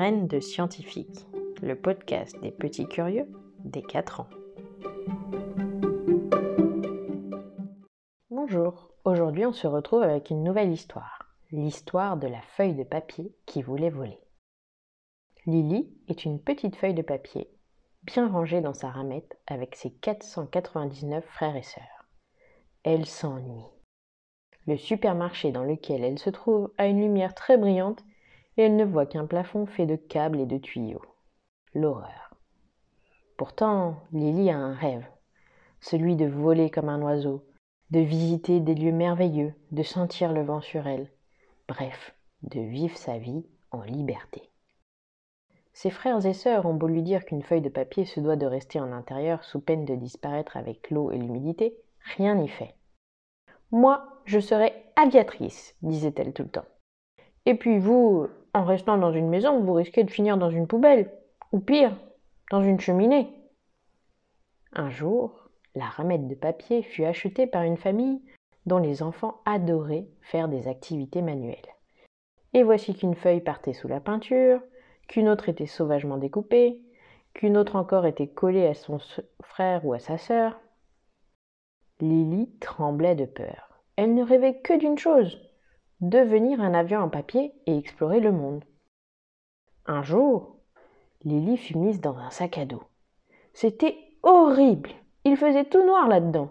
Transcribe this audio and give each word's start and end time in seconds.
De 0.00 0.40
scientifique, 0.40 1.26
le 1.60 1.78
podcast 1.78 2.34
des 2.40 2.50
petits 2.50 2.88
curieux 2.88 3.28
des 3.58 3.82
4 3.82 4.20
ans. 4.20 4.30
Bonjour, 8.30 8.92
aujourd'hui 9.04 9.44
on 9.44 9.52
se 9.52 9.66
retrouve 9.66 10.02
avec 10.02 10.30
une 10.30 10.42
nouvelle 10.42 10.72
histoire, 10.72 11.28
l'histoire 11.52 12.16
de 12.16 12.28
la 12.28 12.40
feuille 12.40 12.76
de 12.76 12.82
papier 12.82 13.34
qui 13.44 13.60
voulait 13.60 13.90
voler. 13.90 14.18
Lily 15.44 15.92
est 16.08 16.24
une 16.24 16.40
petite 16.40 16.76
feuille 16.76 16.94
de 16.94 17.02
papier, 17.02 17.50
bien 18.02 18.26
rangée 18.26 18.62
dans 18.62 18.72
sa 18.74 18.88
ramette 18.88 19.38
avec 19.46 19.76
ses 19.76 19.90
499 19.90 21.26
frères 21.26 21.56
et 21.56 21.62
sœurs. 21.62 22.08
Elle 22.84 23.04
s'ennuie. 23.04 23.66
Le 24.66 24.78
supermarché 24.78 25.52
dans 25.52 25.64
lequel 25.64 26.04
elle 26.04 26.18
se 26.18 26.30
trouve 26.30 26.72
a 26.78 26.86
une 26.86 27.02
lumière 27.02 27.34
très 27.34 27.58
brillante 27.58 28.02
elle 28.60 28.76
ne 28.76 28.84
voit 28.84 29.06
qu'un 29.06 29.26
plafond 29.26 29.66
fait 29.66 29.86
de 29.86 29.96
câbles 29.96 30.40
et 30.40 30.46
de 30.46 30.58
tuyaux. 30.58 31.04
L'horreur. 31.74 32.34
Pourtant, 33.36 33.96
Lily 34.12 34.50
a 34.50 34.56
un 34.56 34.74
rêve, 34.74 35.06
celui 35.80 36.16
de 36.16 36.26
voler 36.26 36.70
comme 36.70 36.88
un 36.88 37.00
oiseau, 37.02 37.44
de 37.90 38.00
visiter 38.00 38.60
des 38.60 38.74
lieux 38.74 38.92
merveilleux, 38.92 39.54
de 39.72 39.82
sentir 39.82 40.32
le 40.32 40.42
vent 40.42 40.60
sur 40.60 40.86
elle, 40.86 41.08
bref, 41.68 42.14
de 42.42 42.60
vivre 42.60 42.96
sa 42.96 43.18
vie 43.18 43.44
en 43.70 43.82
liberté. 43.82 44.50
Ses 45.72 45.90
frères 45.90 46.26
et 46.26 46.34
sœurs 46.34 46.66
ont 46.66 46.74
beau 46.74 46.88
lui 46.88 47.02
dire 47.02 47.24
qu'une 47.24 47.42
feuille 47.42 47.62
de 47.62 47.68
papier 47.68 48.04
se 48.04 48.20
doit 48.20 48.36
de 48.36 48.46
rester 48.46 48.80
en 48.80 48.92
intérieur 48.92 49.44
sous 49.44 49.60
peine 49.60 49.84
de 49.84 49.94
disparaître 49.94 50.56
avec 50.56 50.90
l'eau 50.90 51.10
et 51.10 51.16
l'humidité, 51.16 51.76
rien 52.16 52.34
n'y 52.34 52.48
fait. 52.48 52.74
Moi, 53.70 54.04
je 54.24 54.40
serai 54.40 54.72
aviatrice, 54.96 55.76
disait-elle 55.82 56.32
tout 56.32 56.42
le 56.42 56.50
temps. 56.50 56.66
Et 57.46 57.54
puis 57.54 57.78
vous, 57.78 58.28
en 58.54 58.64
restant 58.64 58.98
dans 58.98 59.12
une 59.12 59.28
maison, 59.28 59.60
vous 59.60 59.74
risquez 59.74 60.04
de 60.04 60.10
finir 60.10 60.36
dans 60.36 60.50
une 60.50 60.66
poubelle, 60.66 61.10
ou 61.52 61.60
pire, 61.60 61.96
dans 62.50 62.62
une 62.62 62.80
cheminée. 62.80 63.28
Un 64.72 64.90
jour, 64.90 65.48
la 65.74 65.86
ramette 65.86 66.26
de 66.26 66.34
papier 66.34 66.82
fut 66.82 67.04
achetée 67.04 67.46
par 67.46 67.62
une 67.62 67.76
famille 67.76 68.20
dont 68.66 68.78
les 68.78 69.02
enfants 69.02 69.40
adoraient 69.46 70.08
faire 70.22 70.48
des 70.48 70.68
activités 70.68 71.22
manuelles. 71.22 71.56
Et 72.52 72.62
voici 72.62 72.94
qu'une 72.94 73.14
feuille 73.14 73.40
partait 73.40 73.72
sous 73.72 73.88
la 73.88 74.00
peinture, 74.00 74.60
qu'une 75.08 75.28
autre 75.28 75.48
était 75.48 75.66
sauvagement 75.66 76.18
découpée, 76.18 76.82
qu'une 77.34 77.56
autre 77.56 77.76
encore 77.76 78.06
était 78.06 78.28
collée 78.28 78.66
à 78.66 78.74
son 78.74 78.98
frère 79.42 79.84
ou 79.86 79.92
à 79.92 79.98
sa 79.98 80.18
sœur. 80.18 80.60
Lily 82.00 82.50
tremblait 82.60 83.14
de 83.14 83.26
peur. 83.26 83.82
Elle 83.96 84.14
ne 84.14 84.24
rêvait 84.24 84.60
que 84.60 84.76
d'une 84.76 84.98
chose, 84.98 85.49
devenir 86.00 86.60
un 86.60 86.74
avion 86.74 87.00
en 87.00 87.08
papier 87.08 87.52
et 87.66 87.76
explorer 87.76 88.20
le 88.20 88.32
monde. 88.32 88.64
Un 89.86 90.02
jour, 90.02 90.56
Lily 91.24 91.56
fut 91.56 91.76
mise 91.76 92.00
dans 92.00 92.16
un 92.16 92.30
sac 92.30 92.58
à 92.58 92.64
dos. 92.64 92.82
C'était 93.52 93.98
horrible. 94.22 94.90
Il 95.24 95.36
faisait 95.36 95.64
tout 95.64 95.84
noir 95.84 96.08
là-dedans. 96.08 96.50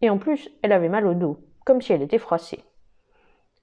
Et 0.00 0.10
en 0.10 0.18
plus, 0.18 0.50
elle 0.62 0.72
avait 0.72 0.88
mal 0.88 1.06
au 1.06 1.14
dos, 1.14 1.38
comme 1.64 1.80
si 1.80 1.92
elle 1.92 2.02
était 2.02 2.18
froissée. 2.18 2.64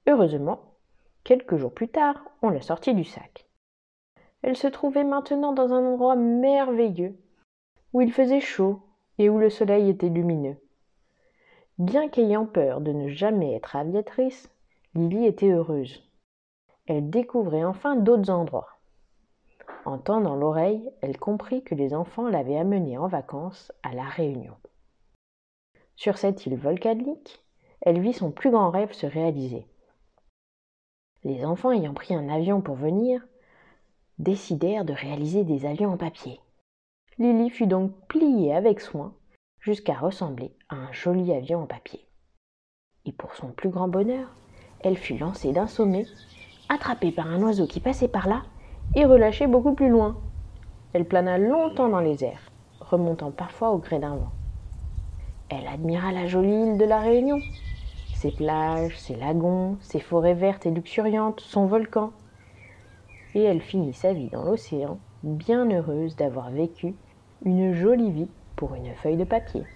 Heureusement, 0.08 0.76
quelques 1.24 1.58
jours 1.58 1.74
plus 1.74 1.90
tard, 1.90 2.24
on 2.42 2.50
l'a 2.50 2.62
sortie 2.62 2.94
du 2.94 3.04
sac. 3.04 3.46
Elle 4.42 4.56
se 4.56 4.68
trouvait 4.68 5.04
maintenant 5.04 5.52
dans 5.52 5.74
un 5.74 5.86
endroit 5.86 6.16
merveilleux, 6.16 7.18
où 7.92 8.02
il 8.02 8.14
faisait 8.14 8.40
chaud 8.40 8.82
et 9.18 9.30
où 9.30 9.38
le 9.38 9.50
soleil 9.50 9.90
était 9.90 10.08
lumineux. 10.08 10.56
Bien 11.78 12.08
qu'ayant 12.08 12.46
peur 12.46 12.80
de 12.80 12.94
ne 12.94 13.10
jamais 13.10 13.54
être 13.54 13.76
aviatrice, 13.76 14.50
Lily 14.96 15.28
était 15.28 15.52
heureuse. 15.52 16.04
Elle 16.88 17.10
découvrait 17.10 17.64
enfin 17.64 17.96
d'autres 17.96 18.32
endroits. 18.32 18.80
En 19.86 20.00
tendant 20.00 20.36
l'oreille, 20.36 20.90
elle 21.02 21.18
comprit 21.18 21.64
que 21.64 21.76
les 21.76 21.94
enfants 21.94 22.28
l'avaient 22.28 22.58
amenée 22.58 22.98
en 22.98 23.08
vacances 23.08 23.72
à 23.84 23.94
La 23.94 24.06
Réunion. 24.06 24.56
Sur 25.96 26.18
cette 26.18 26.46
île 26.46 26.58
volcanique, 26.58 27.44
elle 27.82 28.02
vit 28.02 28.14
son 28.14 28.32
plus 28.32 28.50
grand 28.50 28.72
rêve 28.72 28.92
se 28.94 29.06
réaliser. 29.06 29.66
Les 31.24 31.46
enfants 31.46 31.72
ayant 31.72 31.94
pris 31.94 32.16
un 32.16 32.30
avion 32.30 32.62
pour 32.62 32.76
venir, 32.76 33.26
décidèrent 34.18 34.86
de 34.86 34.94
réaliser 34.94 35.44
des 35.44 35.66
avions 35.66 35.92
en 35.92 35.98
papier. 35.98 36.40
Lily 37.20 37.50
fut 37.50 37.68
donc 37.68 37.92
pliée 38.08 38.54
avec 38.54 38.80
soin 38.80 39.14
jusqu'à 39.60 39.94
ressembler 39.94 40.56
à 40.70 40.76
un 40.76 40.92
joli 40.94 41.32
avion 41.34 41.62
en 41.62 41.68
papier. 41.68 42.08
Et 43.06 43.12
pour 43.12 43.36
son 43.36 43.52
plus 43.52 43.70
grand 43.70 43.88
bonheur, 43.88 44.34
elle 44.82 44.98
fut 44.98 45.18
lancée 45.18 45.52
d'un 45.52 45.68
sommet, 45.68 46.08
attrapée 46.70 47.12
par 47.12 47.28
un 47.28 47.42
oiseau 47.42 47.68
qui 47.68 47.80
passait 47.80 48.08
par 48.08 48.28
là 48.28 48.44
et 48.94 49.06
relâchée 49.06 49.48
beaucoup 49.48 49.74
plus 49.74 49.90
loin. 49.90 50.18
Elle 50.94 51.06
plana 51.06 51.38
longtemps 51.38 51.90
dans 51.90 52.00
les 52.00 52.24
airs, 52.24 52.50
remontant 52.80 53.32
parfois 53.32 53.72
au 53.72 53.78
gré 53.78 54.00
d'un 54.00 54.16
vent. 54.16 54.32
Elle 55.50 55.68
admira 55.68 56.12
la 56.12 56.28
jolie 56.28 56.54
île 56.54 56.78
de 56.78 56.86
la 56.86 57.00
Réunion, 57.00 57.44
ses 58.12 58.32
plages, 58.32 58.98
ses 58.98 59.16
lagons, 59.16 59.78
ses 59.82 60.00
forêts 60.00 60.34
vertes 60.34 60.66
et 60.66 60.72
luxuriantes, 60.72 61.40
son 61.42 61.66
volcan. 61.66 62.14
Et 63.34 63.44
elle 63.44 63.62
finit 63.62 63.94
sa 63.94 64.14
vie 64.14 64.30
dans 64.30 64.44
l'océan, 64.44 65.00
bien 65.24 65.70
heureuse 65.70 66.16
d'avoir 66.16 66.50
vécu 66.52 66.96
une 67.44 67.74
jolie 67.74 68.12
vie 68.12 68.32
pour 68.56 68.76
une 68.76 68.94
feuille 68.96 69.18
de 69.18 69.24
papier. 69.24 69.68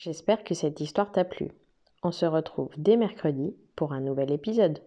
J'espère 0.00 0.44
que 0.44 0.54
cette 0.54 0.80
histoire 0.80 1.12
t'a 1.12 1.26
plu. 1.26 1.50
On 2.02 2.10
se 2.10 2.24
retrouve 2.24 2.70
dès 2.78 2.96
mercredi 2.96 3.54
pour 3.76 3.92
un 3.92 4.00
nouvel 4.00 4.32
épisode. 4.32 4.82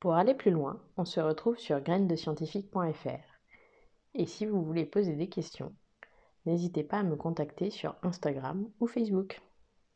Pour 0.00 0.14
aller 0.14 0.32
plus 0.32 0.50
loin, 0.50 0.80
on 0.96 1.04
se 1.04 1.20
retrouve 1.20 1.58
sur 1.58 1.82
grainesdescientifique.fr. 1.82 3.20
Et 4.14 4.24
si 4.24 4.46
vous 4.46 4.62
voulez 4.62 4.86
poser 4.86 5.14
des 5.14 5.28
questions, 5.28 5.74
n'hésitez 6.46 6.84
pas 6.84 7.00
à 7.00 7.02
me 7.02 7.16
contacter 7.16 7.68
sur 7.68 7.96
Instagram 8.02 8.66
ou 8.80 8.86
Facebook. 8.86 9.42